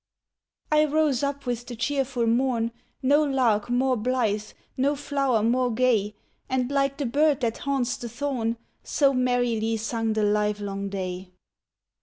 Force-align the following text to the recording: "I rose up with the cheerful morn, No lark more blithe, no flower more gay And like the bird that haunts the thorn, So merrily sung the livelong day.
"I 0.71 0.85
rose 0.85 1.21
up 1.21 1.45
with 1.45 1.67
the 1.67 1.75
cheerful 1.75 2.25
morn, 2.25 2.71
No 3.03 3.23
lark 3.23 3.69
more 3.69 3.95
blithe, 3.95 4.45
no 4.75 4.95
flower 4.95 5.43
more 5.43 5.71
gay 5.71 6.15
And 6.49 6.71
like 6.71 6.97
the 6.97 7.05
bird 7.05 7.41
that 7.41 7.59
haunts 7.59 7.97
the 7.97 8.09
thorn, 8.09 8.57
So 8.81 9.13
merrily 9.13 9.77
sung 9.77 10.13
the 10.13 10.23
livelong 10.23 10.89
day. 10.89 11.29